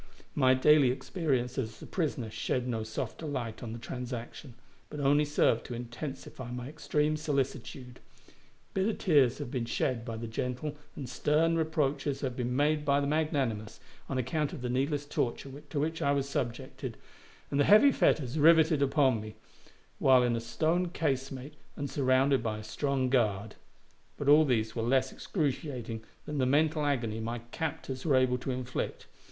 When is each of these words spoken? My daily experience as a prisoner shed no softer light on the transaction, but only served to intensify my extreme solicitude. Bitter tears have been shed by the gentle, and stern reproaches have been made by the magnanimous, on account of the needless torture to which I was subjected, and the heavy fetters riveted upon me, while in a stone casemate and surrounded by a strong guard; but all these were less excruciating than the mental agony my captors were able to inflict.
My 0.33 0.55
daily 0.55 0.89
experience 0.89 1.59
as 1.59 1.79
a 1.79 1.85
prisoner 1.85 2.31
shed 2.31 2.67
no 2.67 2.81
softer 2.81 3.27
light 3.27 3.61
on 3.61 3.71
the 3.71 3.77
transaction, 3.77 4.55
but 4.89 4.99
only 4.99 5.25
served 5.25 5.63
to 5.67 5.75
intensify 5.75 6.49
my 6.49 6.67
extreme 6.67 7.15
solicitude. 7.15 7.99
Bitter 8.73 8.93
tears 8.93 9.37
have 9.37 9.51
been 9.51 9.65
shed 9.65 10.03
by 10.03 10.17
the 10.17 10.25
gentle, 10.25 10.75
and 10.95 11.07
stern 11.07 11.55
reproaches 11.55 12.21
have 12.21 12.35
been 12.35 12.55
made 12.55 12.83
by 12.83 12.99
the 12.99 13.05
magnanimous, 13.05 13.79
on 14.09 14.17
account 14.17 14.53
of 14.53 14.63
the 14.63 14.71
needless 14.71 15.05
torture 15.05 15.51
to 15.69 15.79
which 15.79 16.01
I 16.01 16.13
was 16.13 16.27
subjected, 16.27 16.97
and 17.51 17.59
the 17.59 17.65
heavy 17.65 17.91
fetters 17.91 18.39
riveted 18.39 18.81
upon 18.81 19.21
me, 19.21 19.35
while 19.99 20.23
in 20.23 20.35
a 20.35 20.41
stone 20.41 20.87
casemate 20.89 21.53
and 21.75 21.87
surrounded 21.87 22.41
by 22.41 22.57
a 22.57 22.63
strong 22.63 23.09
guard; 23.11 23.53
but 24.17 24.27
all 24.27 24.45
these 24.45 24.75
were 24.75 24.81
less 24.81 25.11
excruciating 25.11 26.03
than 26.25 26.39
the 26.39 26.47
mental 26.47 26.87
agony 26.87 27.19
my 27.19 27.37
captors 27.51 28.03
were 28.03 28.15
able 28.15 28.39
to 28.39 28.49
inflict. 28.49 29.05